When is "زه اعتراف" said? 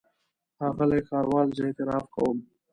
1.57-2.05